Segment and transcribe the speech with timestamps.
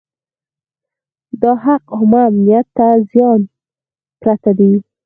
[1.41, 3.39] دا حق عامه امنیت ته د زیان
[4.21, 4.71] پرته دی.